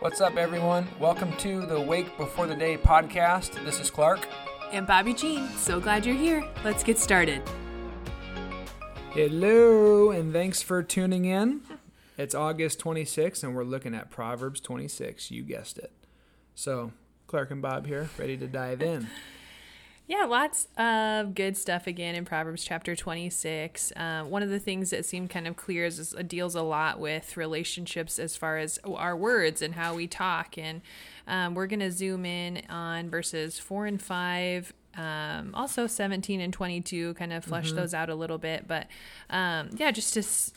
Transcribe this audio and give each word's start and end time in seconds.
What's 0.00 0.22
up, 0.22 0.38
everyone? 0.38 0.88
Welcome 0.98 1.30
to 1.36 1.66
the 1.66 1.78
Wake 1.78 2.16
Before 2.16 2.46
the 2.46 2.54
Day 2.54 2.78
podcast. 2.78 3.62
This 3.66 3.78
is 3.80 3.90
Klarc. 3.90 4.24
And 4.72 4.86
Bobbie 4.86 5.12
Jean. 5.12 5.46
So 5.58 5.78
glad 5.78 6.06
you're 6.06 6.16
here. 6.16 6.42
Let's 6.64 6.82
get 6.82 6.98
started. 6.98 7.42
Hello, 9.10 10.10
and 10.10 10.32
thanks 10.32 10.62
for 10.62 10.82
tuning 10.82 11.26
in. 11.26 11.60
It's 12.16 12.34
August 12.34 12.80
26th, 12.80 13.44
and 13.44 13.54
we're 13.54 13.62
looking 13.62 13.94
at 13.94 14.10
Proverbs 14.10 14.58
26. 14.60 15.30
You 15.30 15.42
guessed 15.42 15.76
it. 15.76 15.92
So, 16.54 16.92
Klarc 17.28 17.50
and 17.50 17.60
Bob 17.60 17.86
here, 17.86 18.08
ready 18.16 18.38
to 18.38 18.46
dive 18.46 18.80
in. 18.80 19.06
Yeah, 20.10 20.24
lots 20.24 20.66
of 20.76 21.36
good 21.36 21.56
stuff 21.56 21.86
again 21.86 22.16
in 22.16 22.24
Proverbs 22.24 22.64
chapter 22.64 22.96
26. 22.96 23.92
Uh, 23.92 24.24
one 24.24 24.42
of 24.42 24.48
the 24.48 24.58
things 24.58 24.90
that 24.90 25.04
seemed 25.04 25.30
kind 25.30 25.46
of 25.46 25.54
clear 25.54 25.86
is, 25.86 26.00
is 26.00 26.14
it 26.14 26.26
deals 26.26 26.56
a 26.56 26.62
lot 26.62 26.98
with 26.98 27.36
relationships 27.36 28.18
as 28.18 28.36
far 28.36 28.58
as 28.58 28.80
our 28.84 29.16
words 29.16 29.62
and 29.62 29.76
how 29.76 29.94
we 29.94 30.08
talk. 30.08 30.58
And 30.58 30.82
um, 31.28 31.54
we're 31.54 31.68
going 31.68 31.78
to 31.78 31.92
zoom 31.92 32.26
in 32.26 32.62
on 32.68 33.08
verses 33.08 33.60
4 33.60 33.86
and 33.86 34.02
5. 34.02 34.72
Um, 34.96 35.54
also 35.54 35.86
17 35.86 36.40
and 36.40 36.52
22 36.52 37.14
kind 37.14 37.32
of 37.32 37.44
flesh 37.44 37.68
mm-hmm. 37.68 37.76
those 37.76 37.94
out 37.94 38.10
a 38.10 38.14
little 38.16 38.38
bit 38.38 38.66
but 38.66 38.88
um, 39.30 39.70
yeah 39.76 39.92
just 39.92 40.14
to 40.14 40.18
s- 40.18 40.50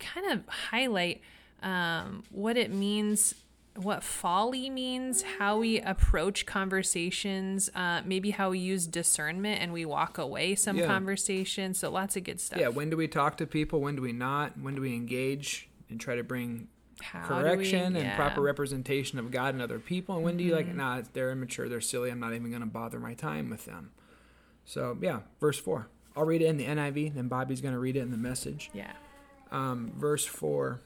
kind 0.00 0.26
of 0.32 0.42
highlight 0.48 1.20
um, 1.62 2.24
what 2.32 2.56
it 2.56 2.72
means 2.72 3.36
what 3.76 4.02
folly 4.02 4.68
means, 4.68 5.22
how 5.38 5.58
we 5.58 5.80
approach 5.80 6.44
conversations, 6.44 7.70
uh, 7.74 8.02
maybe 8.04 8.30
how 8.30 8.50
we 8.50 8.58
use 8.58 8.86
discernment 8.86 9.62
and 9.62 9.72
we 9.72 9.84
walk 9.84 10.18
away 10.18 10.54
some 10.54 10.76
yeah. 10.76 10.86
conversations. 10.86 11.78
So 11.78 11.90
lots 11.90 12.16
of 12.16 12.24
good 12.24 12.40
stuff. 12.40 12.58
Yeah. 12.58 12.68
When 12.68 12.90
do 12.90 12.96
we 12.96 13.08
talk 13.08 13.36
to 13.38 13.46
people? 13.46 13.80
When 13.80 13.96
do 13.96 14.02
we 14.02 14.12
not? 14.12 14.58
When 14.58 14.74
do 14.74 14.80
we 14.80 14.94
engage 14.94 15.68
and 15.88 16.00
try 16.00 16.16
to 16.16 16.24
bring 16.24 16.68
how 17.00 17.26
correction 17.26 17.94
we, 17.94 18.00
yeah. 18.00 18.06
and 18.06 18.16
proper 18.16 18.40
representation 18.40 19.18
of 19.18 19.30
God 19.30 19.54
and 19.54 19.62
other 19.62 19.78
people? 19.78 20.16
And 20.16 20.24
when 20.24 20.32
mm-hmm. 20.32 20.38
do 20.38 20.44
you 20.44 20.56
like, 20.56 20.66
mm-hmm. 20.66 20.78
nah, 20.78 21.02
they're 21.12 21.30
immature, 21.30 21.68
they're 21.68 21.80
silly, 21.80 22.10
I'm 22.10 22.20
not 22.20 22.34
even 22.34 22.50
going 22.50 22.62
to 22.62 22.66
bother 22.66 22.98
my 22.98 23.14
time 23.14 23.50
with 23.50 23.66
them. 23.66 23.92
So 24.64 24.98
yeah, 25.00 25.20
verse 25.40 25.58
four. 25.58 25.88
I'll 26.16 26.24
read 26.24 26.42
it 26.42 26.46
in 26.46 26.56
the 26.56 26.66
NIV, 26.66 27.14
then 27.14 27.28
Bobbie's 27.28 27.60
going 27.60 27.72
to 27.72 27.78
read 27.78 27.96
it 27.96 28.00
in 28.00 28.10
the 28.10 28.16
message. 28.16 28.70
Yeah. 28.74 28.92
Um, 29.52 29.92
verse 29.96 30.24
four 30.24 30.80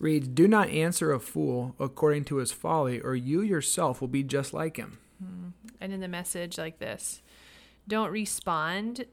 reads, 0.00 0.26
Do 0.26 0.48
not 0.48 0.70
answer 0.70 1.12
a 1.12 1.20
fool 1.20 1.76
according 1.78 2.24
to 2.26 2.36
his 2.36 2.50
folly, 2.50 3.00
or 3.00 3.14
you 3.14 3.42
yourself 3.42 4.00
will 4.00 4.08
be 4.08 4.24
just 4.24 4.52
like 4.52 4.76
him. 4.76 4.98
Hmm. 5.22 5.48
And 5.80 5.92
in 5.92 6.00
the 6.00 6.08
message, 6.08 6.58
like 6.58 6.78
this 6.78 7.22
Don't 7.86 8.10
respond 8.10 9.04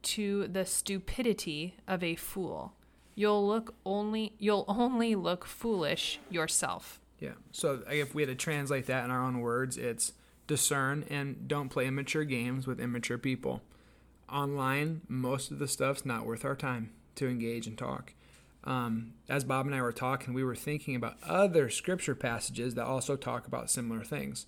to 0.00 0.46
the 0.46 0.64
stupidity 0.64 1.76
of 1.86 2.02
a 2.02 2.14
fool. 2.14 2.72
You'll 3.14 3.46
look 3.46 3.74
only 3.84 4.34
you'll 4.38 4.64
only 4.68 5.14
look 5.14 5.44
foolish 5.44 6.20
yourself. 6.30 7.00
Yeah. 7.18 7.34
So 7.50 7.82
if 7.90 8.14
we 8.14 8.22
had 8.22 8.28
to 8.28 8.36
translate 8.36 8.86
that 8.86 9.04
in 9.04 9.10
our 9.10 9.24
own 9.24 9.40
words, 9.40 9.76
it's 9.76 10.12
discern 10.46 11.04
and 11.10 11.48
don't 11.48 11.68
play 11.68 11.86
immature 11.86 12.24
games 12.24 12.66
with 12.66 12.80
immature 12.80 13.18
people. 13.18 13.60
Online, 14.30 15.00
most 15.08 15.50
of 15.50 15.58
the 15.58 15.66
stuff's 15.66 16.06
not 16.06 16.26
worth 16.26 16.44
our 16.44 16.54
time 16.54 16.90
to 17.16 17.26
engage 17.26 17.66
and 17.66 17.76
talk 17.76 18.12
um, 18.64 19.14
as 19.28 19.44
Bob 19.44 19.66
and 19.66 19.74
I 19.74 19.82
were 19.82 19.92
talking, 19.92 20.34
we 20.34 20.44
were 20.44 20.56
thinking 20.56 20.96
about 20.96 21.16
other 21.22 21.70
scripture 21.70 22.14
passages 22.14 22.74
that 22.74 22.84
also 22.84 23.16
talk 23.16 23.46
about 23.46 23.70
similar 23.70 24.02
things. 24.02 24.46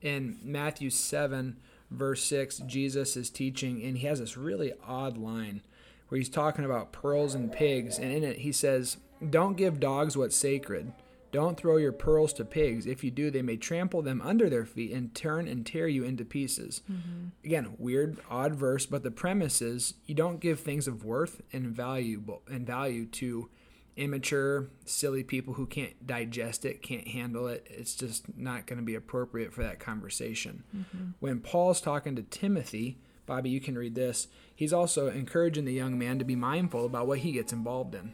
In 0.00 0.38
Matthew 0.42 0.90
7, 0.90 1.56
verse 1.90 2.24
6, 2.24 2.58
Jesus 2.60 3.16
is 3.16 3.30
teaching, 3.30 3.82
and 3.82 3.98
he 3.98 4.06
has 4.06 4.18
this 4.18 4.36
really 4.36 4.72
odd 4.86 5.16
line 5.16 5.62
where 6.08 6.18
he's 6.18 6.28
talking 6.28 6.64
about 6.64 6.92
pearls 6.92 7.34
and 7.34 7.52
pigs. 7.52 7.98
And 7.98 8.12
in 8.12 8.24
it, 8.24 8.38
he 8.38 8.52
says, 8.52 8.98
Don't 9.30 9.56
give 9.56 9.80
dogs 9.80 10.16
what's 10.16 10.36
sacred. 10.36 10.92
Don't 11.32 11.56
throw 11.58 11.78
your 11.78 11.92
pearls 11.92 12.34
to 12.34 12.44
pigs. 12.44 12.86
If 12.86 13.02
you 13.02 13.10
do, 13.10 13.30
they 13.30 13.42
may 13.42 13.56
trample 13.56 14.02
them 14.02 14.20
under 14.22 14.50
their 14.50 14.66
feet 14.66 14.92
and 14.92 15.14
turn 15.14 15.48
and 15.48 15.64
tear 15.64 15.88
you 15.88 16.04
into 16.04 16.26
pieces. 16.26 16.82
Mm-hmm. 16.90 17.28
Again, 17.44 17.74
weird, 17.78 18.18
odd 18.30 18.54
verse, 18.54 18.84
but 18.84 19.02
the 19.02 19.10
premise 19.10 19.62
is 19.62 19.94
you 20.06 20.14
don't 20.14 20.40
give 20.40 20.60
things 20.60 20.86
of 20.86 21.04
worth 21.04 21.40
and 21.52 21.68
valuable 21.68 22.42
and 22.46 22.66
value 22.66 23.06
to 23.06 23.48
immature, 23.96 24.68
silly 24.84 25.22
people 25.22 25.54
who 25.54 25.66
can't 25.66 26.06
digest 26.06 26.64
it, 26.64 26.82
can't 26.82 27.08
handle 27.08 27.46
it. 27.46 27.66
It's 27.68 27.94
just 27.94 28.36
not 28.36 28.66
going 28.66 28.78
to 28.78 28.84
be 28.84 28.94
appropriate 28.94 29.52
for 29.52 29.62
that 29.62 29.80
conversation. 29.80 30.64
Mm-hmm. 30.76 31.04
When 31.20 31.40
Paul's 31.40 31.80
talking 31.80 32.14
to 32.16 32.22
Timothy, 32.22 32.98
Bobbie, 33.24 33.50
you 33.50 33.60
can 33.60 33.78
read 33.78 33.94
this. 33.94 34.28
He's 34.54 34.72
also 34.72 35.08
encouraging 35.08 35.64
the 35.64 35.72
young 35.72 35.98
man 35.98 36.18
to 36.18 36.24
be 36.24 36.36
mindful 36.36 36.84
about 36.84 37.06
what 37.06 37.20
he 37.20 37.32
gets 37.32 37.52
involved 37.52 37.94
in. 37.94 38.12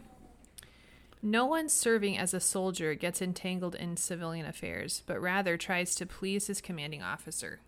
No 1.21 1.45
one 1.45 1.67
serving 1.67 2.17
as 2.17 2.33
a 2.33 2.39
soldier 2.39 2.93
gets 2.93 3.21
entangled 3.21 3.75
in 3.75 3.97
civilian 3.97 4.45
affairs, 4.45 5.03
but 5.05 5.21
rather 5.21 5.57
tries 5.57 5.95
to 5.95 6.05
please 6.05 6.47
his 6.47 6.61
commanding 6.61 7.01
officer. 7.01 7.59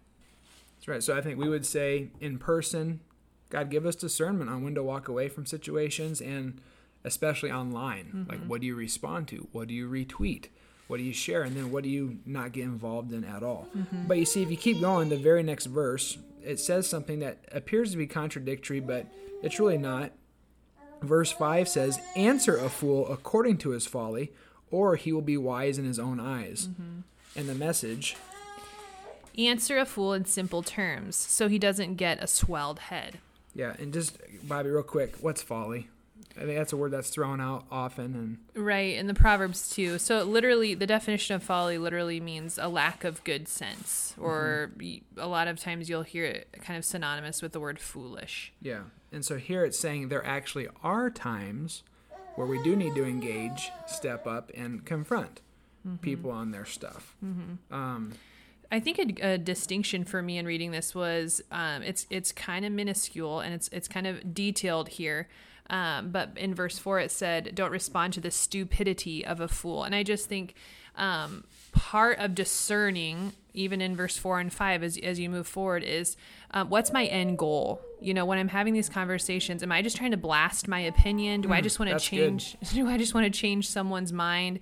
That's 0.78 0.88
right. 0.88 1.04
So 1.04 1.16
I 1.16 1.22
think 1.22 1.38
we 1.38 1.50
would 1.50 1.66
say 1.66 2.10
in 2.20 2.40
person, 2.40 3.02
God 3.50 3.70
give 3.70 3.86
us 3.86 3.96
discernment 3.96 4.50
on 4.50 4.64
when 4.64 4.76
to 4.76 4.84
walk 4.84 5.08
away 5.08 5.28
from 5.28 5.46
situations 5.46 6.22
and 6.22 6.62
especially 7.04 7.52
online. 7.52 8.06
Mm-hmm. 8.06 8.30
Like, 8.30 8.46
what 8.48 8.62
do 8.62 8.68
you 8.68 8.76
respond 8.76 9.28
to? 9.30 9.48
What 9.52 9.68
do 9.68 9.74
you 9.74 9.90
retweet? 9.90 10.46
What 10.88 10.98
do 10.98 11.04
you 11.04 11.14
share? 11.14 11.44
And 11.44 11.56
then 11.56 11.72
what 11.72 11.84
do 11.84 11.90
you 11.90 12.20
not 12.26 12.52
get 12.54 12.64
involved 12.64 13.12
in 13.12 13.24
at 13.24 13.44
all? 13.44 13.68
Mm-hmm. 13.78 14.08
But 14.08 14.18
you 14.18 14.26
see, 14.26 14.44
if 14.44 14.50
you 14.50 14.58
keep 14.58 14.80
going, 14.80 15.10
the 15.10 15.18
very 15.18 15.44
next 15.44 15.66
verse, 15.66 16.18
it 16.44 16.60
says 16.60 16.88
something 16.88 17.20
that 17.20 17.46
appears 17.52 17.92
to 17.92 17.98
be 17.98 18.08
contradictory, 18.08 18.80
but 18.80 19.08
it's 19.44 19.60
really 19.60 19.78
not. 19.78 20.12
Verse 21.02 21.32
5 21.32 21.68
says, 21.68 22.00
Answer 22.16 22.58
a 22.58 22.70
fool 22.70 23.08
according 23.12 23.58
to 23.60 23.72
his 23.72 23.88
folly, 23.88 24.32
or 24.70 24.96
he 24.96 25.12
will 25.12 25.22
be 25.22 25.38
wise 25.38 25.78
in 25.78 25.86
his 25.86 26.00
own 26.00 26.20
eyes. 26.20 26.68
Mm-hmm. 26.68 27.00
And 27.36 27.50
the 27.50 27.56
message 27.56 28.16
Answer 29.38 29.78
a 29.78 29.86
fool 29.86 30.14
in 30.14 30.26
simple 30.26 30.62
terms, 30.62 31.16
so 31.16 31.48
he 31.48 31.58
doesn't 31.58 31.96
get 31.96 32.22
a 32.22 32.28
swelled 32.28 32.80
head. 32.80 33.20
Yeah, 33.56 33.76
and 33.80 33.94
just, 33.94 34.18
Bobbie, 34.46 34.70
real 34.70 34.84
quick, 34.84 35.16
what's 35.22 35.42
folly? 35.42 35.88
I 36.38 36.42
think 36.42 36.58
that's 36.58 36.74
a 36.74 36.78
word 36.78 36.92
that's 36.92 37.10
thrown 37.10 37.42
out 37.42 37.66
often 37.72 38.40
and 38.54 38.64
right 38.64 38.96
in 38.96 39.08
the 39.08 39.14
proverbs 39.14 39.70
too. 39.70 39.98
So 39.98 40.24
literally, 40.24 40.74
the 40.74 40.88
definition 40.88 41.36
of 41.36 41.44
folly 41.44 41.78
literally 41.78 42.20
means 42.20 42.58
a 42.58 42.68
lack 42.68 43.04
of 43.04 43.24
good 43.24 43.48
sense, 43.48 44.16
or 44.20 44.72
mm-hmm. 44.78 45.20
a 45.20 45.28
lot 45.28 45.48
of 45.48 45.60
times 45.60 45.90
you'll 45.90 46.04
hear 46.04 46.26
it 46.26 46.48
kind 46.62 46.78
of 46.78 46.86
synonymous 46.86 47.42
with 47.42 47.52
the 47.52 47.60
word 47.60 47.80
foolish. 47.80 48.54
Yeah, 48.62 48.84
and 49.12 49.26
so 49.26 49.38
here 49.38 49.66
it's 49.66 49.78
saying 49.78 50.10
there 50.10 50.26
actually 50.26 50.68
are 50.84 51.10
times 51.10 51.84
where 52.36 52.48
we 52.48 52.62
do 52.64 52.76
need 52.76 52.96
to 52.96 53.06
engage, 53.06 53.70
step 53.86 54.26
up, 54.26 54.52
and 54.56 54.86
confront 54.86 55.42
mm-hmm. 55.86 55.98
people 55.98 56.32
on 56.32 56.52
their 56.52 56.66
stuff. 56.66 57.16
Mm-hmm. 57.24 57.74
Um, 57.74 58.14
I 58.72 58.80
think 58.80 59.00
a, 59.00 59.34
a, 59.34 59.38
distinction 59.38 60.06
for 60.06 60.22
me 60.22 60.38
in 60.38 60.46
reading 60.46 60.72
this 60.72 60.96
was 60.96 61.42
um, 61.52 61.84
it's 61.84 62.08
it's 62.10 62.32
kind 62.32 62.66
of 62.66 62.72
minuscule 62.72 63.42
and 63.42 63.54
it's 63.54 63.68
it's 63.72 63.88
kind 63.88 64.08
of 64.08 64.34
detailed 64.34 64.90
here. 64.90 65.28
Um, 65.72 66.12
but 66.12 66.32
in 66.36 66.54
verse 66.54 66.78
four, 66.78 67.00
it 67.00 67.12
said, 67.12 67.56
"Don't 67.56 67.72
respond 67.72 68.14
to 68.14 68.22
the 68.22 68.30
stupidity 68.30 69.26
of 69.26 69.40
a 69.40 69.48
fool." 69.48 69.84
And 69.84 69.96
I 69.96 70.04
just 70.04 70.28
think 70.28 70.54
um, 70.98 71.46
part 71.72 72.20
of 72.20 72.36
discerning, 72.36 73.32
even 73.54 73.80
in 73.80 73.96
verse 73.96 74.18
four 74.18 74.42
and 74.42 74.52
five, 74.52 74.84
as 74.84 74.98
as 74.98 75.18
you 75.18 75.30
move 75.30 75.48
forward, 75.48 75.84
is 75.84 76.18
um, 76.52 76.70
what's 76.70 76.92
my 76.92 77.06
end 77.06 77.38
goal? 77.38 77.82
You 78.02 78.14
know, 78.14 78.26
when 78.26 78.38
I'm 78.38 78.50
having 78.50 78.74
these 78.74 78.90
conversations, 78.90 79.64
am 79.64 79.72
I 79.72 79.82
just 79.82 79.96
trying 79.96 80.12
to 80.12 80.18
blast 80.18 80.68
my 80.68 80.82
opinion? 80.82 81.40
Do 81.40 81.50
mm, 81.50 81.54
I 81.54 81.62
just 81.62 81.80
want 81.80 81.90
to 81.90 82.00
change? 82.00 82.58
Good. 82.60 82.70
Do 82.74 82.90
I 82.90 82.98
just 82.98 83.14
want 83.14 83.34
to 83.34 83.40
change 83.40 83.70
someone's 83.70 84.12
mind? 84.12 84.60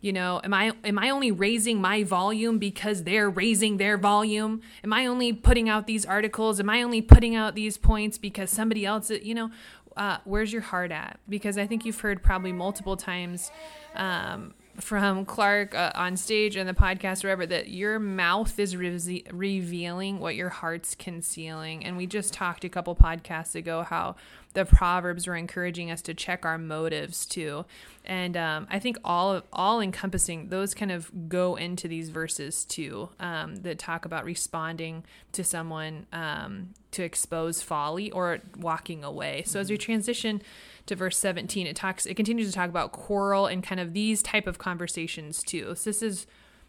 you 0.00 0.12
know 0.12 0.40
am 0.42 0.54
i 0.54 0.72
am 0.84 0.98
i 0.98 1.10
only 1.10 1.30
raising 1.30 1.80
my 1.80 2.02
volume 2.02 2.58
because 2.58 3.04
they're 3.04 3.28
raising 3.28 3.76
their 3.76 3.96
volume 3.96 4.60
am 4.82 4.92
i 4.92 5.06
only 5.06 5.32
putting 5.32 5.68
out 5.68 5.86
these 5.86 6.06
articles 6.06 6.58
am 6.58 6.70
i 6.70 6.82
only 6.82 7.02
putting 7.02 7.34
out 7.34 7.54
these 7.54 7.76
points 7.76 8.18
because 8.18 8.50
somebody 8.50 8.84
else 8.84 9.10
you 9.10 9.34
know 9.34 9.50
uh, 9.96 10.18
where's 10.24 10.52
your 10.52 10.62
heart 10.62 10.92
at? 10.92 11.18
Because 11.28 11.58
I 11.58 11.66
think 11.66 11.84
you've 11.84 12.00
heard 12.00 12.22
probably 12.22 12.52
multiple 12.52 12.96
times 12.96 13.50
um, 13.94 14.54
from 14.78 15.26
Klarc 15.26 15.74
uh, 15.74 15.92
on 15.94 16.16
stage 16.16 16.56
and 16.56 16.68
the 16.68 16.74
podcast, 16.74 17.24
or 17.24 17.28
whatever, 17.28 17.46
that 17.46 17.68
your 17.68 17.98
mouth 17.98 18.58
is 18.58 18.76
re- 18.76 19.24
revealing 19.32 20.20
what 20.20 20.36
your 20.36 20.48
heart's 20.48 20.94
concealing. 20.94 21.84
And 21.84 21.96
we 21.96 22.06
just 22.06 22.32
talked 22.32 22.64
a 22.64 22.68
couple 22.68 22.94
podcasts 22.94 23.54
ago 23.54 23.82
how 23.82 24.16
the 24.52 24.64
proverbs 24.64 25.26
were 25.26 25.36
encouraging 25.36 25.90
us 25.90 26.02
to 26.02 26.14
check 26.14 26.44
our 26.44 26.58
motives 26.58 27.24
too. 27.24 27.64
And 28.04 28.36
um, 28.36 28.66
i 28.70 28.78
think 28.78 28.96
all 29.04 29.42
all 29.52 29.80
encompassing 29.80 30.48
those 30.48 30.74
kind 30.74 30.90
of 30.90 31.28
go 31.28 31.56
into 31.56 31.86
these 31.86 32.08
verses 32.08 32.64
too 32.64 33.10
um, 33.20 33.56
that 33.56 33.78
talk 33.78 34.04
about 34.04 34.24
responding 34.24 35.04
to 35.32 35.44
someone 35.44 36.06
um, 36.12 36.70
to 36.92 37.02
expose 37.02 37.62
folly 37.62 38.10
or 38.10 38.40
walking 38.56 39.04
away. 39.04 39.42
So 39.46 39.60
as 39.60 39.70
we 39.70 39.78
transition 39.78 40.42
to 40.86 40.96
verse 40.96 41.18
17 41.18 41.66
it 41.66 41.76
talks 41.76 42.06
it 42.06 42.14
continues 42.14 42.48
to 42.48 42.54
talk 42.54 42.68
about 42.68 42.92
quarrel 42.92 43.46
and 43.46 43.62
kind 43.62 43.80
of 43.80 43.92
these 43.92 44.22
type 44.22 44.46
of 44.46 44.58
conversations 44.58 45.42
too. 45.42 45.74
So 45.76 45.90
this 45.90 46.02
is 46.02 46.26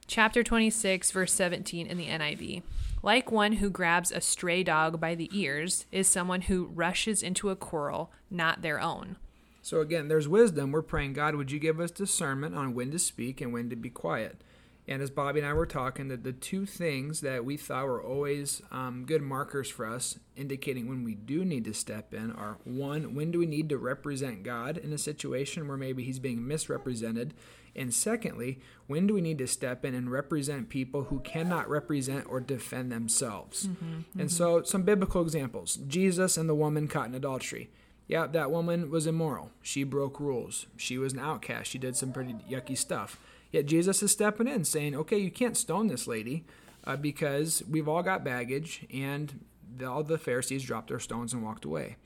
chapter 0.07 0.43
26 0.43 1.11
verse 1.11 1.33
17 1.33 1.87
in 1.87 1.97
the 1.97 2.07
niv 2.07 2.63
like 3.03 3.31
one 3.31 3.53
who 3.53 3.69
grabs 3.69 4.11
a 4.11 4.21
stray 4.21 4.63
dog 4.63 4.99
by 4.99 5.15
the 5.15 5.29
ears 5.33 5.85
is 5.91 6.07
someone 6.07 6.41
who 6.41 6.65
rushes 6.73 7.23
into 7.23 7.49
a 7.49 7.55
quarrel 7.55 8.11
not 8.29 8.61
their 8.61 8.79
own. 8.79 9.15
So 9.63 9.81
again, 9.81 10.07
there's 10.07 10.27
wisdom. 10.27 10.71
We're 10.71 10.81
praying, 10.81 11.13
God, 11.13 11.35
would 11.35 11.51
you 11.51 11.59
give 11.59 11.79
us 11.79 11.91
discernment 11.91 12.55
on 12.55 12.73
when 12.73 12.91
to 12.91 12.99
speak 12.99 13.41
and 13.41 13.53
when 13.53 13.69
to 13.69 13.75
be 13.75 13.89
quiet? 13.89 14.43
And 14.87 15.01
as 15.01 15.11
Bobbie 15.11 15.39
and 15.39 15.47
I 15.47 15.53
were 15.53 15.67
talking, 15.67 16.07
the, 16.07 16.17
the 16.17 16.33
two 16.33 16.65
things 16.65 17.21
that 17.21 17.45
we 17.45 17.55
thought 17.55 17.85
were 17.85 18.01
always 18.01 18.61
um, 18.71 19.05
good 19.05 19.21
markers 19.21 19.69
for 19.69 19.85
us, 19.85 20.17
indicating 20.35 20.89
when 20.89 21.03
we 21.03 21.13
do 21.13 21.45
need 21.45 21.65
to 21.65 21.73
step 21.73 22.13
in, 22.13 22.31
are 22.31 22.57
one, 22.63 23.13
when 23.13 23.31
do 23.31 23.39
we 23.39 23.45
need 23.45 23.69
to 23.69 23.77
represent 23.77 24.43
God 24.43 24.77
in 24.77 24.91
a 24.91 24.97
situation 24.97 25.67
where 25.67 25.77
maybe 25.77 26.03
he's 26.03 26.19
being 26.19 26.47
misrepresented? 26.47 27.35
And 27.75 27.93
secondly, 27.93 28.59
when 28.87 29.07
do 29.07 29.13
we 29.13 29.21
need 29.21 29.37
to 29.37 29.47
step 29.47 29.85
in 29.85 29.95
and 29.95 30.11
represent 30.11 30.69
people 30.69 31.05
who 31.05 31.19
cannot 31.19 31.69
represent 31.69 32.25
or 32.29 32.39
defend 32.39 32.91
themselves? 32.91 33.67
Mm-hmm, 33.67 33.85
mm-hmm. 33.85 34.19
And 34.19 34.31
so, 34.31 34.63
some 34.63 34.83
biblical 34.83 35.21
examples 35.21 35.75
Jesus 35.87 36.37
and 36.37 36.49
the 36.49 36.55
woman 36.55 36.87
caught 36.87 37.07
in 37.07 37.15
adultery. 37.15 37.69
Yeah, 38.07 38.27
that 38.27 38.51
woman 38.51 38.91
was 38.91 39.07
immoral. 39.07 39.51
She 39.61 39.85
broke 39.85 40.19
rules. 40.19 40.65
She 40.75 40.97
was 40.97 41.13
an 41.13 41.19
outcast. 41.19 41.71
She 41.71 41.77
did 41.77 41.95
some 41.95 42.11
pretty 42.11 42.33
yucky 42.49 42.77
stuff. 42.77 43.17
Yet 43.51 43.67
Jesus 43.67 44.03
is 44.03 44.11
stepping 44.11 44.47
in 44.47 44.65
saying, 44.65 44.95
okay, 44.95 45.17
you 45.17 45.31
can't 45.31 45.55
stone 45.55 45.87
this 45.87 46.07
lady 46.07 46.43
uh, 46.85 46.97
because 46.97 47.63
we've 47.69 47.87
all 47.87 48.03
got 48.03 48.23
baggage, 48.23 48.85
and 48.93 49.45
the, 49.77 49.89
all 49.89 50.03
the 50.03 50.17
Pharisees 50.17 50.63
dropped 50.63 50.89
their 50.89 50.99
stones 50.99 51.33
and 51.33 51.43
walked 51.43 51.63
away. 51.63 51.97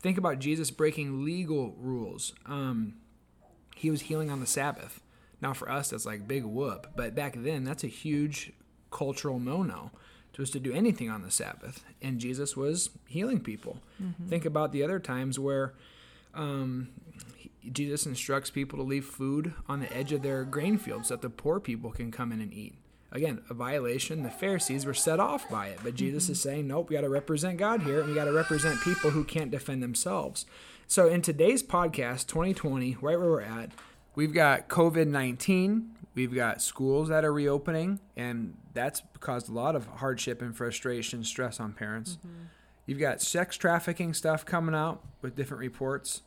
Think 0.00 0.16
about 0.16 0.38
Jesus 0.38 0.70
breaking 0.70 1.24
legal 1.24 1.74
rules. 1.78 2.32
Um, 2.46 2.94
he 3.76 3.90
was 3.90 4.02
healing 4.02 4.30
on 4.30 4.40
the 4.40 4.46
Sabbath. 4.46 5.02
Now, 5.40 5.52
for 5.54 5.70
us, 5.70 5.90
that's 5.90 6.06
like 6.06 6.28
big 6.28 6.44
whoop, 6.44 6.88
but 6.96 7.14
back 7.14 7.34
then, 7.36 7.64
that's 7.64 7.84
a 7.84 7.88
huge 7.88 8.52
cultural 8.90 9.38
no 9.38 9.62
no 9.62 9.90
was 10.40 10.50
to 10.50 10.58
do 10.58 10.72
anything 10.72 11.10
on 11.10 11.22
the 11.22 11.30
Sabbath, 11.30 11.84
and 12.02 12.18
Jesus 12.18 12.56
was 12.56 12.90
healing 13.06 13.40
people. 13.40 13.78
Mm-hmm. 14.02 14.28
Think 14.28 14.44
about 14.44 14.72
the 14.72 14.82
other 14.82 14.98
times 14.98 15.38
where 15.38 15.74
um, 16.34 16.88
Jesus 17.70 18.06
instructs 18.06 18.50
people 18.50 18.78
to 18.78 18.82
leave 18.82 19.04
food 19.04 19.52
on 19.68 19.80
the 19.80 19.96
edge 19.96 20.12
of 20.12 20.22
their 20.22 20.44
grain 20.44 20.78
fields 20.78 21.08
so 21.08 21.14
that 21.14 21.22
the 21.22 21.30
poor 21.30 21.60
people 21.60 21.90
can 21.90 22.10
come 22.10 22.32
in 22.32 22.40
and 22.40 22.52
eat. 22.52 22.74
Again, 23.12 23.42
a 23.50 23.54
violation. 23.54 24.22
The 24.22 24.30
Pharisees 24.30 24.86
were 24.86 24.94
set 24.94 25.20
off 25.20 25.48
by 25.50 25.66
it, 25.68 25.80
but 25.82 25.94
Jesus 25.94 26.24
mm-hmm. 26.24 26.32
is 26.32 26.40
saying, 26.40 26.66
nope, 26.66 26.88
we 26.88 26.96
got 26.96 27.02
to 27.02 27.08
represent 27.08 27.58
God 27.58 27.82
here, 27.82 28.00
and 28.00 28.08
we 28.08 28.14
got 28.14 28.24
to 28.24 28.32
represent 28.32 28.80
people 28.80 29.10
who 29.10 29.24
can't 29.24 29.50
defend 29.50 29.82
themselves. 29.82 30.46
So, 30.86 31.06
in 31.06 31.22
today's 31.22 31.62
podcast, 31.62 32.26
2020, 32.26 32.96
right 33.00 33.18
where 33.18 33.18
we're 33.18 33.42
at, 33.42 33.70
we've 34.20 34.34
got 34.34 34.68
COVID 34.68 35.06
19, 35.06 35.92
we've 36.14 36.34
got 36.34 36.60
schools 36.60 37.08
that 37.08 37.24
are 37.24 37.32
reopening, 37.32 38.00
and 38.18 38.54
that's 38.74 39.00
caused 39.18 39.48
a 39.48 39.52
lot 39.52 39.74
of 39.74 39.86
hardship 39.86 40.42
and 40.42 40.54
frustration, 40.54 41.24
stress 41.24 41.58
on 41.58 41.72
parents. 41.72 42.18
Mm-hmm. 42.18 42.44
You've 42.84 42.98
got 42.98 43.22
sex 43.22 43.56
trafficking 43.56 44.12
stuff 44.12 44.44
coming 44.44 44.74
out 44.74 45.02
with 45.22 45.36
different 45.36 45.62
reports. 45.62 46.20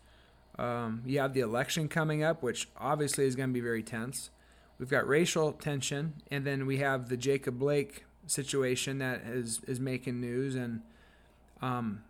Um, 0.58 1.04
you 1.06 1.20
have 1.20 1.36
the 1.36 1.42
election 1.42 1.88
coming 1.88 2.24
up, 2.24 2.42
which 2.42 2.68
obviously 2.78 3.26
is 3.26 3.36
going 3.36 3.50
to 3.50 3.54
be 3.54 3.60
very 3.60 3.84
tense. 3.84 4.32
We've 4.80 4.90
got 4.90 5.08
racial 5.08 5.52
tension, 5.52 6.16
and 6.32 6.48
then 6.48 6.66
we 6.66 6.78
have 6.78 7.10
the 7.10 7.18
Jacob 7.18 7.60
Blake 7.60 8.06
situation 8.26 8.98
that 8.98 9.22
is 9.28 9.62
is 9.68 9.80
making 9.80 10.20
news, 10.20 10.56
and 10.56 10.82
um, 11.62 12.02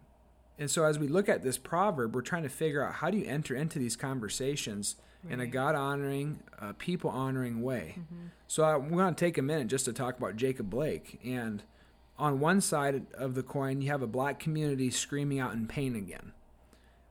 and 0.57 0.71
so 0.71 0.85
as 0.85 0.97
we 0.97 1.09
look 1.09 1.27
at 1.27 1.43
this 1.43 1.57
proverb, 1.57 2.15
we're 2.15 2.21
trying 2.21 2.43
to 2.43 2.49
figure 2.49 2.81
out 2.81 2.95
how 2.95 3.09
do 3.09 3.17
you 3.17 3.25
enter 3.25 3.53
into 3.53 3.79
these 3.79 3.97
conversations 3.97 4.95
right. 5.23 5.33
in 5.33 5.39
a 5.39 5.47
God 5.47 5.75
honoring, 5.75 6.39
uh, 6.59 6.73
people 6.77 7.09
honoring 7.09 7.61
way. 7.61 7.95
Mm-hmm. 7.99 8.27
So 8.47 8.63
I, 8.63 8.77
we're 8.77 8.97
going 8.97 9.15
to 9.15 9.19
take 9.19 9.37
a 9.37 9.41
minute 9.41 9.67
just 9.67 9.85
to 9.85 9.93
talk 9.93 10.17
about 10.17 10.35
Jacob 10.35 10.69
Blake, 10.69 11.19
and 11.23 11.63
on 12.17 12.39
one 12.39 12.61
side 12.61 13.07
of 13.13 13.35
the 13.35 13.43
coin, 13.43 13.81
you 13.81 13.89
have 13.89 14.01
a 14.01 14.07
black 14.07 14.39
community 14.39 14.89
screaming 14.91 15.39
out 15.39 15.53
in 15.53 15.67
pain 15.67 15.95
again 15.95 16.33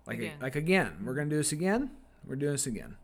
like 0.06 0.18
again. 0.18 0.34
A, 0.40 0.42
like 0.42 0.56
again, 0.56 0.92
we're 1.04 1.14
gonna 1.14 1.30
do 1.30 1.36
this 1.36 1.52
again. 1.52 1.90
We're 2.26 2.36
doing 2.36 2.52
this 2.52 2.66
again. 2.66 2.96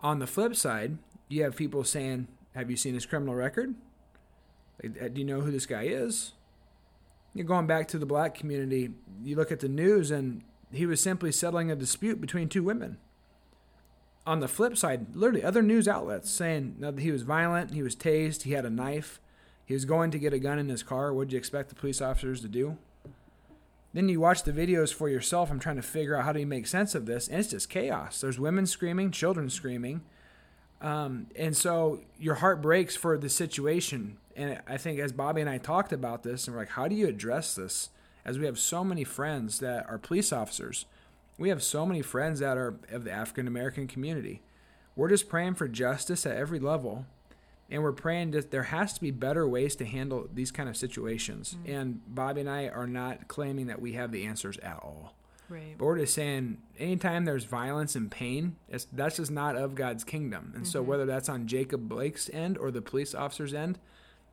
On 0.00 0.18
the 0.18 0.26
flip 0.26 0.56
side, 0.56 0.98
you 1.28 1.42
have 1.44 1.56
people 1.56 1.84
saying, 1.84 2.28
"Have 2.54 2.70
you 2.70 2.76
seen 2.76 2.94
his 2.94 3.06
criminal 3.06 3.34
record? 3.34 3.74
Uh, 4.82 5.08
do 5.08 5.20
you 5.20 5.24
know 5.24 5.40
who 5.40 5.50
this 5.50 5.66
guy 5.66 5.84
is?" 5.84 6.32
You're 7.34 7.46
going 7.46 7.66
back 7.66 7.88
to 7.88 7.98
the 7.98 8.06
black 8.06 8.34
community. 8.34 8.90
You 9.22 9.36
look 9.36 9.50
at 9.50 9.60
the 9.60 9.68
news, 9.68 10.10
and 10.10 10.42
he 10.70 10.86
was 10.86 11.00
simply 11.00 11.32
settling 11.32 11.70
a 11.70 11.76
dispute 11.76 12.20
between 12.20 12.48
two 12.48 12.62
women. 12.62 12.98
On 14.24 14.40
the 14.40 14.48
flip 14.48 14.76
side, 14.76 15.16
literally 15.16 15.42
other 15.42 15.62
news 15.62 15.88
outlets 15.88 16.30
saying 16.30 16.76
that 16.78 16.98
he 17.00 17.10
was 17.10 17.22
violent, 17.22 17.74
he 17.74 17.82
was 17.82 17.96
tased, 17.96 18.42
he 18.42 18.52
had 18.52 18.64
a 18.64 18.70
knife, 18.70 19.20
he 19.64 19.74
was 19.74 19.84
going 19.84 20.10
to 20.12 20.18
get 20.18 20.32
a 20.32 20.38
gun 20.38 20.58
in 20.58 20.68
his 20.68 20.82
car. 20.82 21.12
What 21.12 21.28
do 21.28 21.32
you 21.32 21.38
expect 21.38 21.70
the 21.70 21.74
police 21.74 22.00
officers 22.00 22.40
to 22.42 22.48
do? 22.48 22.78
Then 23.92 24.08
you 24.08 24.20
watch 24.20 24.44
the 24.44 24.52
videos 24.52 24.92
for 24.92 25.08
yourself. 25.08 25.50
I'm 25.50 25.58
trying 25.58 25.76
to 25.76 25.82
figure 25.82 26.16
out 26.16 26.24
how 26.24 26.32
do 26.32 26.40
you 26.40 26.46
make 26.46 26.66
sense 26.66 26.94
of 26.94 27.04
this, 27.06 27.28
and 27.28 27.38
it's 27.38 27.50
just 27.50 27.68
chaos. 27.68 28.20
There's 28.20 28.38
women 28.38 28.66
screaming, 28.66 29.10
children 29.10 29.50
screaming, 29.50 30.02
um, 30.80 31.26
and 31.36 31.56
so 31.56 32.00
your 32.18 32.36
heart 32.36 32.60
breaks 32.62 32.96
for 32.96 33.18
the 33.18 33.28
situation. 33.28 34.18
And 34.34 34.60
I 34.66 34.78
think 34.78 34.98
as 34.98 35.12
Bobbie 35.12 35.42
and 35.42 35.50
I 35.50 35.58
talked 35.58 35.92
about 35.92 36.22
this, 36.22 36.46
and 36.46 36.54
we're 36.54 36.62
like, 36.62 36.70
how 36.70 36.88
do 36.88 36.94
you 36.94 37.06
address 37.06 37.54
this? 37.54 37.90
As 38.24 38.38
we 38.38 38.46
have 38.46 38.58
so 38.58 38.82
many 38.82 39.04
friends 39.04 39.58
that 39.60 39.84
are 39.88 39.98
police 39.98 40.32
officers, 40.32 40.86
we 41.42 41.48
have 41.48 41.62
so 41.62 41.84
many 41.84 42.02
friends 42.02 42.40
that 42.40 42.56
are 42.56 42.76
of 42.90 43.04
the 43.04 43.10
African 43.10 43.46
American 43.46 43.86
community. 43.86 44.42
We're 44.94 45.08
just 45.08 45.28
praying 45.28 45.54
for 45.54 45.68
justice 45.68 46.24
at 46.26 46.36
every 46.36 46.58
level 46.58 47.06
and 47.72 47.82
we're 47.82 47.92
praying 47.92 48.32
that 48.32 48.50
there 48.50 48.64
has 48.64 48.92
to 48.92 49.00
be 49.00 49.10
better 49.10 49.48
ways 49.48 49.74
to 49.76 49.86
handle 49.86 50.28
these 50.32 50.50
kind 50.50 50.68
of 50.68 50.76
situations. 50.76 51.56
Mm-hmm. 51.58 51.72
And 51.72 52.00
Bobbie 52.06 52.42
and 52.42 52.50
I 52.50 52.68
are 52.68 52.86
not 52.86 53.28
claiming 53.28 53.68
that 53.68 53.80
we 53.80 53.94
have 53.94 54.12
the 54.12 54.26
answers 54.26 54.58
at 54.58 54.76
all. 54.82 55.14
Right. 55.48 55.74
But 55.78 55.86
we're 55.86 55.98
just 55.98 56.14
saying, 56.14 56.58
anytime 56.78 57.24
there's 57.24 57.44
violence 57.44 57.96
and 57.96 58.10
pain, 58.10 58.56
that's 58.92 59.16
just 59.16 59.30
not 59.30 59.56
of 59.56 59.74
God's 59.74 60.04
kingdom. 60.04 60.52
And 60.54 60.64
mm-hmm. 60.64 60.70
so, 60.70 60.82
whether 60.82 61.04
that's 61.06 61.28
on 61.28 61.46
Jacob 61.46 61.88
Blake's 61.88 62.30
end 62.32 62.56
or 62.56 62.70
the 62.70 62.80
police 62.80 63.14
officer's 63.14 63.52
end, 63.52 63.78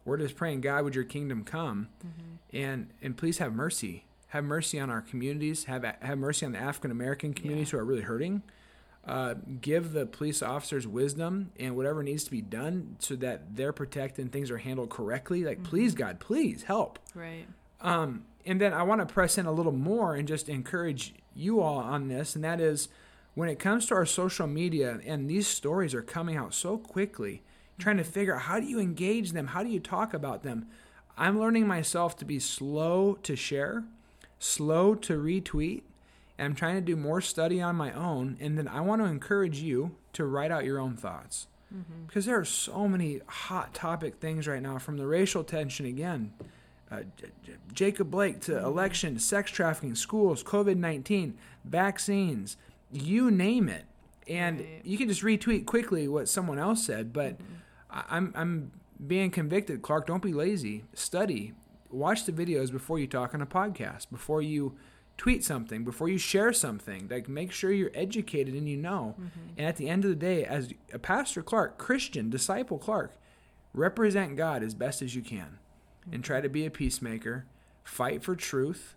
we're 0.06 0.18
just 0.18 0.36
praying, 0.36 0.62
God, 0.62 0.84
would 0.84 0.96
your 0.96 1.04
kingdom 1.04 1.44
come, 1.44 1.90
mm-hmm. 2.06 2.56
and 2.56 2.94
and 3.02 3.18
please 3.18 3.40
have 3.40 3.54
mercy, 3.54 4.06
have 4.30 4.44
mercy 4.44 4.80
on 4.80 4.90
our 4.90 5.02
communities, 5.02 5.66
have 5.66 5.84
have 6.02 6.18
mercy 6.18 6.46
on 6.46 6.52
the 6.54 6.60
African 6.60 6.92
American 6.92 7.34
communities 7.34 7.70
yeah. 7.70 7.78
who 7.78 7.81
are 7.81 7.86
really 7.86 8.02
hurting, 8.02 8.44
uh, 9.06 9.36
give 9.60 9.94
the 9.94 10.06
police 10.06 10.44
officers 10.44 10.88
wisdom 10.88 11.52
and 11.60 11.76
whatever 11.76 12.04
needs 12.04 12.24
to 12.26 12.31
be 12.31 12.42
done 12.42 12.96
so 13.00 13.16
that 13.16 13.56
they're 13.56 13.74
protected 13.74 14.24
and 14.24 14.31
things 14.31 14.52
are 14.52 14.60
handled 14.60 14.90
correctly. 14.90 15.44
Like, 15.44 15.58
mm-hmm. 15.58 15.70
please, 15.70 15.96
God, 15.96 16.20
please 16.20 16.64
help. 16.64 17.00
Right. 17.16 17.46
Um, 17.81 18.26
and 18.46 18.62
then 18.62 18.74
I 18.74 18.84
want 18.84 19.02
to 19.02 19.12
press 19.12 19.38
in 19.38 19.46
a 19.46 19.52
little 19.52 19.72
more 19.72 20.16
and 20.16 20.28
just 20.28 20.48
encourage 20.48 21.14
you 21.36 21.62
all 21.62 21.78
on 21.78 22.08
this, 22.08 22.36
and 22.36 22.44
that 22.44 22.60
is 22.62 22.90
when 23.34 23.50
it 23.50 23.58
comes 23.58 23.86
to 23.88 23.96
our 23.96 24.06
social 24.06 24.48
media 24.48 25.00
and 25.06 25.30
these 25.30 25.48
stories 25.48 25.94
are 25.94 26.02
coming 26.02 26.36
out 26.36 26.54
so 26.54 26.78
quickly, 26.78 27.42
trying 27.78 27.98
to 27.98 28.04
mm-hmm. 28.04 28.12
figure 28.12 28.36
out 28.36 28.42
how 28.44 28.59
do 28.59 28.66
you 28.66 28.80
engage 28.80 29.31
them, 29.31 29.48
how 29.48 29.64
do 29.64 29.69
you 29.69 29.80
talk 29.80 30.14
about 30.14 30.44
them. 30.44 30.68
I'm 31.18 31.40
learning 31.40 31.68
myself 31.68 32.16
to 32.18 32.26
be 32.26 32.40
slow 32.40 33.18
to 33.24 33.36
share, 33.36 33.86
slow 34.40 34.96
to 34.96 35.18
retweet, 35.18 35.84
and 36.38 36.46
I'm 36.46 36.56
trying 36.56 36.76
to 36.76 36.81
do 36.81 36.96
more 36.96 37.22
study 37.22 37.62
on 37.62 37.76
my 37.76 37.92
own. 37.92 38.38
And 38.40 38.58
then 38.58 38.68
I 38.68 38.81
want 38.81 39.02
to 39.02 39.06
encourage 39.06 39.60
you 39.60 39.96
to 40.14 40.26
write 40.26 40.52
out 40.52 40.66
your 40.66 40.80
own 40.80 40.96
thoughts. 40.96 41.48
Mm-hmm. 41.74 42.06
Because 42.08 42.26
there 42.26 42.40
are 42.40 42.46
so 42.46 42.88
many 42.88 43.22
hot 43.28 43.74
topic 43.74 44.16
things 44.16 44.48
right 44.48 44.62
now 44.62 44.80
from 44.80 44.98
the 44.98 45.06
racial 45.06 45.44
tension 45.44 45.86
again, 45.86 46.34
uh, 46.90 47.02
J- 47.18 47.28
J- 47.46 47.54
Jacob 47.74 48.10
Blake 48.10 48.40
to 48.42 48.54
mm-hmm. 48.54 48.66
election, 48.66 49.19
sex 49.19 49.52
trafficking, 49.52 49.94
schools, 49.94 50.44
COVID 50.44 50.78
19, 50.78 51.38
vaccines, 51.66 52.58
you 52.92 53.30
name 53.30 53.69
it. 53.69 53.86
And 54.28 54.60
right. 54.60 54.81
you 54.84 54.98
can 54.98 55.08
just 55.08 55.22
retweet 55.22 55.66
quickly 55.66 56.08
what 56.08 56.28
someone 56.28 56.58
else 56.58 56.84
said, 56.84 57.14
but 57.14 57.34
mm-hmm. 57.34 57.54
I- 57.92 58.06
I'm, 58.10 58.34
I'm 58.36 58.72
being 59.06 59.30
convicted. 59.30 59.81
Klarc, 59.81 60.08
don't 60.08 60.24
be 60.24 60.34
lazy. 60.34 60.86
Study. 60.94 61.54
Watch 61.90 62.26
the 62.26 62.31
videos 62.31 62.72
before 62.72 63.00
you 63.00 63.08
talk 63.08 63.34
on 63.34 63.42
a 63.42 63.46
podcast, 63.46 64.10
before 64.10 64.42
you 64.42 64.78
tweet 65.18 65.44
something, 65.44 65.84
before 65.84 66.08
you 66.08 66.18
share 66.18 66.54
something, 66.54 67.08
like 67.10 67.28
make 67.28 67.52
sure 67.52 67.72
you're 67.72 67.92
educated 67.94 68.54
and 68.54 68.69
you 68.69 68.78
know. 68.78 69.16
Mm-hmm. 69.19 69.50
And 69.58 69.68
at 69.68 69.76
the 69.76 69.90
end 69.90 70.06
of 70.06 70.10
the 70.10 70.16
day, 70.16 70.46
as 70.46 70.74
a 70.94 71.00
Pastor 71.00 71.44
Klarc, 71.44 71.78
Christian, 71.78 72.30
disciple 72.30 72.80
Klarc, 72.80 73.10
represent 73.74 74.38
God 74.38 74.64
as 74.64 74.74
best 74.74 75.02
as 75.02 75.16
you 75.16 75.22
can 75.22 75.60
mm-hmm. 76.02 76.16
and 76.16 76.24
try 76.24 76.42
to 76.42 76.50
be 76.50 76.66
a 76.66 76.72
peacemaker, 76.72 77.46
fight 77.84 78.24
for 78.24 78.36
truth, 78.36 78.96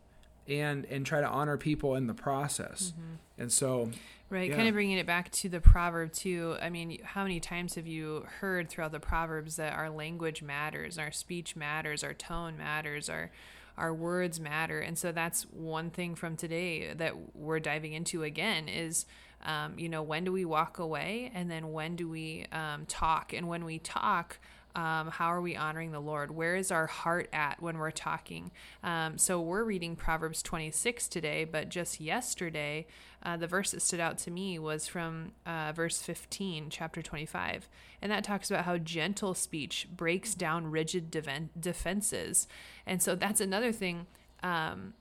and 0.48 0.84
and 0.86 1.04
try 1.06 1.20
to 1.20 1.28
honor 1.28 1.56
people 1.56 1.94
in 1.96 2.06
the 2.06 2.14
process. 2.14 2.92
Mm-hmm. 2.92 3.42
And 3.42 3.52
so 3.52 3.90
Right, 4.32 4.48
yeah. 4.48 4.56
kind 4.56 4.66
of 4.66 4.72
bringing 4.72 4.96
it 4.96 5.06
back 5.06 5.30
to 5.32 5.50
the 5.50 5.60
proverb 5.60 6.10
too. 6.10 6.56
I 6.62 6.70
mean, 6.70 6.98
how 7.04 7.22
many 7.22 7.38
times 7.38 7.74
have 7.74 7.86
you 7.86 8.24
heard 8.40 8.70
throughout 8.70 8.92
the 8.92 8.98
proverbs 8.98 9.56
that 9.56 9.74
our 9.74 9.90
language 9.90 10.42
matters, 10.42 10.96
our 10.96 11.12
speech 11.12 11.54
matters, 11.54 12.02
our 12.02 12.14
tone 12.14 12.56
matters, 12.56 13.10
our 13.10 13.30
our 13.76 13.92
words 13.92 14.40
matter. 14.40 14.80
And 14.80 14.98
so 14.98 15.12
that's 15.12 15.42
one 15.44 15.90
thing 15.90 16.14
from 16.14 16.36
today 16.36 16.92
that 16.94 17.14
we're 17.34 17.60
diving 17.60 17.92
into 17.92 18.22
again 18.22 18.68
is, 18.68 19.06
um, 19.44 19.78
you 19.78 19.88
know, 19.88 20.02
when 20.02 20.24
do 20.24 20.32
we 20.32 20.44
walk 20.44 20.78
away 20.78 21.30
and 21.34 21.50
then 21.50 21.72
when 21.72 21.96
do 21.96 22.08
we 22.08 22.46
um, 22.52 22.86
talk? 22.86 23.32
And 23.32 23.48
when 23.48 23.64
we 23.64 23.78
talk, 23.78 24.38
Um, 24.74 25.08
how 25.08 25.26
are 25.26 25.40
we 25.40 25.56
honoring 25.56 25.92
the 25.92 26.00
Lord? 26.00 26.30
Where 26.30 26.56
is 26.56 26.70
our 26.70 26.86
heart 26.86 27.28
at 27.32 27.60
when 27.60 27.78
we're 27.78 27.90
talking? 27.90 28.50
Um, 28.82 29.18
so 29.18 29.40
we're 29.40 29.64
reading 29.64 29.96
Proverbs 29.96 30.42
26 30.42 31.08
today, 31.08 31.44
but 31.44 31.68
just 31.68 32.00
yesterday, 32.00 32.86
uh, 33.22 33.36
the 33.36 33.46
verse 33.46 33.70
that 33.72 33.82
stood 33.82 34.00
out 34.00 34.18
to 34.18 34.30
me 34.30 34.58
was 34.58 34.86
from 34.86 35.32
uh, 35.46 35.72
verse 35.74 36.02
15, 36.02 36.70
chapter 36.70 37.02
25. 37.02 37.68
And 38.00 38.10
that 38.10 38.24
talks 38.24 38.50
about 38.50 38.64
how 38.64 38.78
gentle 38.78 39.34
speech 39.34 39.88
breaks 39.94 40.34
down 40.34 40.70
rigid 40.70 41.10
defenses. 41.10 42.48
And 42.86 43.02
so 43.02 43.14
that's 43.14 43.40
another 43.40 43.72
thing. 43.72 44.06
Um, 44.42 44.94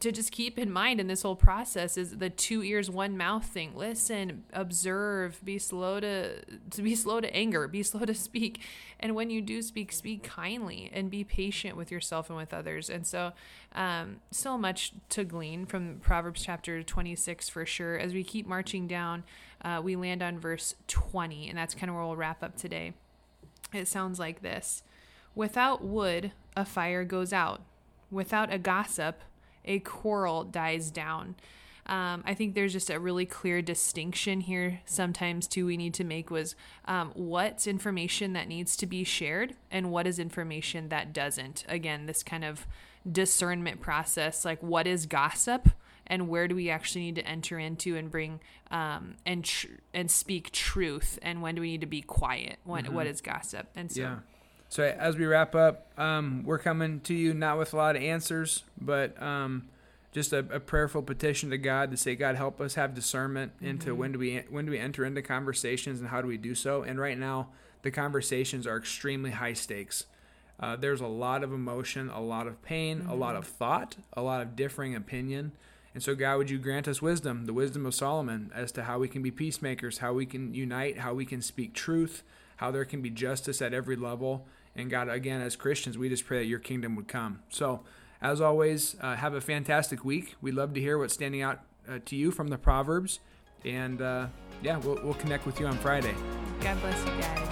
to 0.00 0.10
just 0.10 0.32
keep 0.32 0.58
in 0.58 0.72
mind 0.72 1.00
in 1.00 1.06
this 1.06 1.22
whole 1.22 1.36
process 1.36 1.98
is 1.98 2.16
the 2.16 2.30
two 2.30 2.62
ears 2.62 2.88
one 2.90 3.16
mouth 3.16 3.44
thing. 3.44 3.72
Listen 3.76 4.44
observe 4.52 5.38
be 5.44 5.58
slow 5.58 6.00
to, 6.00 6.42
to 6.70 6.82
be 6.82 6.94
slow 6.94 7.20
to 7.20 7.34
anger 7.34 7.68
be 7.68 7.82
slow 7.82 8.04
to 8.04 8.14
speak. 8.14 8.60
And 8.98 9.14
when 9.14 9.28
you 9.28 9.42
do 9.42 9.60
speak 9.60 9.92
speak 9.92 10.22
kindly 10.22 10.90
and 10.92 11.10
be 11.10 11.24
patient 11.24 11.76
with 11.76 11.90
yourself 11.90 12.30
and 12.30 12.38
with 12.38 12.54
others. 12.54 12.88
And 12.88 13.06
so 13.06 13.32
um, 13.74 14.20
so 14.30 14.56
much 14.56 14.92
to 15.10 15.24
glean 15.24 15.66
from 15.66 15.98
proverbs 16.00 16.42
chapter 16.42 16.82
26 16.82 17.50
for 17.50 17.66
sure. 17.66 17.98
As 17.98 18.14
we 18.14 18.24
keep 18.24 18.46
marching 18.46 18.86
down 18.86 19.24
uh, 19.62 19.80
we 19.82 19.94
land 19.94 20.22
on 20.22 20.40
verse 20.40 20.74
20 20.88 21.48
and 21.48 21.58
that's 21.58 21.74
kind 21.74 21.90
of 21.90 21.96
where 21.96 22.04
we'll 22.04 22.16
wrap 22.16 22.42
up 22.42 22.56
today. 22.56 22.94
It 23.74 23.88
sounds 23.88 24.18
like 24.18 24.40
this. 24.40 24.82
Without 25.34 25.84
wood 25.84 26.32
a 26.56 26.64
fire 26.64 27.04
goes 27.04 27.32
out. 27.32 27.60
Without 28.10 28.52
a 28.52 28.58
gossip 28.58 29.20
a 29.64 29.78
quarrel 29.80 30.44
dies 30.44 30.90
down. 30.90 31.36
Um, 31.84 32.22
I 32.24 32.34
think 32.34 32.54
there's 32.54 32.72
just 32.72 32.90
a 32.90 33.00
really 33.00 33.26
clear 33.26 33.60
distinction 33.60 34.40
here. 34.40 34.80
Sometimes, 34.86 35.48
too, 35.48 35.66
we 35.66 35.76
need 35.76 35.94
to 35.94 36.04
make 36.04 36.30
was 36.30 36.54
um, 36.84 37.10
what's 37.14 37.66
information 37.66 38.34
that 38.34 38.46
needs 38.46 38.76
to 38.76 38.86
be 38.86 39.02
shared 39.02 39.56
and 39.70 39.90
what 39.90 40.06
is 40.06 40.20
information 40.20 40.90
that 40.90 41.12
doesn't. 41.12 41.64
Again, 41.68 42.06
this 42.06 42.22
kind 42.22 42.44
of 42.44 42.66
discernment 43.10 43.80
process 43.80 44.44
like 44.44 44.62
what 44.62 44.86
is 44.86 45.06
gossip 45.06 45.68
and 46.06 46.28
where 46.28 46.46
do 46.48 46.54
we 46.54 46.70
actually 46.70 47.02
need 47.02 47.16
to 47.16 47.26
enter 47.26 47.58
into 47.58 47.96
and 47.96 48.10
bring 48.10 48.40
um, 48.70 49.16
and 49.26 49.44
tr- 49.44 49.66
and 49.92 50.10
speak 50.10 50.52
truth 50.52 51.18
and 51.22 51.42
when 51.42 51.54
do 51.54 51.60
we 51.60 51.72
need 51.72 51.80
to 51.80 51.86
be 51.86 52.02
quiet 52.02 52.58
when, 52.64 52.84
mm-hmm. 52.84 52.94
what 52.94 53.06
is 53.06 53.20
gossip 53.20 53.68
and 53.74 53.90
so 53.90 54.00
yeah. 54.00 54.16
So 54.72 54.84
as 54.84 55.18
we 55.18 55.26
wrap 55.26 55.54
up, 55.54 55.86
um, 56.00 56.44
we're 56.46 56.58
coming 56.58 57.00
to 57.00 57.12
you 57.12 57.34
not 57.34 57.58
with 57.58 57.74
a 57.74 57.76
lot 57.76 57.94
of 57.94 58.02
answers, 58.02 58.64
but 58.80 59.22
um, 59.22 59.68
just 60.12 60.32
a, 60.32 60.38
a, 60.38 60.60
prayerful 60.60 61.02
petition 61.02 61.50
to 61.50 61.58
God 61.58 61.90
to 61.90 61.98
say, 61.98 62.16
God, 62.16 62.36
help 62.36 62.58
us 62.58 62.72
have 62.76 62.94
discernment 62.94 63.54
mm-hmm. 63.56 63.66
into 63.66 63.94
when 63.94 64.12
do 64.12 64.18
we 64.18 64.42
when 64.48 64.64
do 64.64 64.70
we 64.70 64.78
enter 64.78 65.04
into 65.04 65.20
conversations 65.20 66.00
and 66.00 66.08
how 66.08 66.22
do 66.22 66.26
we 66.26 66.38
do 66.38 66.54
so. 66.54 66.84
And 66.84 66.98
right 66.98 67.18
now, 67.18 67.48
the 67.82 67.90
conversations 67.90 68.66
are 68.66 68.78
extremely 68.78 69.32
high 69.32 69.52
stakes. 69.52 70.06
Uh, 70.58 70.74
there's 70.74 71.02
a 71.02 71.06
lot 71.06 71.44
of 71.44 71.52
emotion, 71.52 72.08
a 72.08 72.22
lot 72.22 72.46
of 72.46 72.62
pain, 72.62 73.00
mm-hmm. 73.00 73.10
a 73.10 73.14
lot 73.14 73.36
of 73.36 73.46
thought, 73.46 73.96
a 74.14 74.22
lot 74.22 74.40
of 74.40 74.56
differing 74.56 74.94
opinion. 74.94 75.52
And 75.92 76.02
so, 76.02 76.14
God, 76.14 76.38
would 76.38 76.48
you 76.48 76.56
grant 76.56 76.88
us 76.88 77.02
wisdom, 77.02 77.44
the 77.44 77.52
wisdom 77.52 77.84
of 77.84 77.94
Solomon, 77.94 78.50
as 78.54 78.72
to 78.72 78.84
how 78.84 78.98
we 78.98 79.08
can 79.08 79.22
be 79.22 79.30
peacemakers, 79.30 79.98
how 79.98 80.14
we 80.14 80.24
can 80.24 80.54
unite, 80.54 81.00
how 81.00 81.12
we 81.12 81.26
can 81.26 81.42
speak 81.42 81.74
truth, 81.74 82.22
how 82.56 82.70
there 82.70 82.86
can 82.86 83.02
be 83.02 83.10
justice 83.10 83.60
at 83.60 83.74
every 83.74 83.96
level, 83.96 84.46
and 84.74 84.90
God, 84.90 85.08
again, 85.08 85.40
as 85.40 85.56
Christians, 85.56 85.98
we 85.98 86.08
just 86.08 86.26
pray 86.26 86.38
that 86.38 86.46
your 86.46 86.58
kingdom 86.58 86.96
would 86.96 87.08
come. 87.08 87.42
So, 87.50 87.80
as 88.20 88.40
always, 88.40 88.96
uh, 89.00 89.16
have 89.16 89.34
a 89.34 89.40
fantastic 89.40 90.04
week. 90.04 90.36
We'd 90.40 90.54
love 90.54 90.74
to 90.74 90.80
hear 90.80 90.96
what's 90.96 91.14
standing 91.14 91.42
out 91.42 91.60
uh, 91.88 91.98
to 92.06 92.16
you 92.16 92.30
from 92.30 92.48
the 92.48 92.58
Proverbs. 92.58 93.20
And 93.64 94.00
uh, 94.00 94.28
yeah, 94.62 94.78
we'll, 94.78 94.98
we'll 95.02 95.14
connect 95.14 95.44
with 95.46 95.60
you 95.60 95.66
on 95.66 95.76
Friday. 95.78 96.14
God 96.60 96.80
bless 96.80 96.98
you 97.04 97.12
guys. 97.20 97.48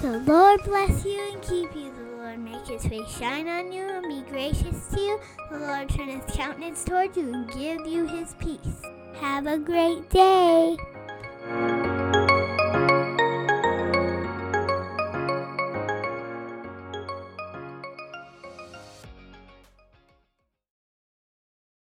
The 0.00 0.18
Lord 0.20 0.62
bless 0.64 1.04
you 1.04 1.32
and 1.32 1.42
keep 1.42 1.74
you. 1.74 1.92
The 1.94 2.16
Lord 2.16 2.38
make 2.38 2.66
his 2.66 2.84
face 2.86 3.16
shine 3.16 3.48
on 3.48 3.72
you 3.72 3.82
and 3.82 4.06
be 4.06 4.22
gracious 4.30 4.86
to 4.88 5.00
you. 5.00 5.20
The 5.50 5.58
Lord 5.58 5.88
turn 5.88 6.08
his 6.08 6.24
countenance 6.34 6.84
toward 6.84 7.16
you 7.16 7.32
and 7.32 7.50
give 7.52 7.86
you 7.86 8.06
his 8.06 8.34
peace. 8.34 8.82
Have 9.14 9.46
a 9.46 9.58
great 9.58 10.10
day. 10.10 10.76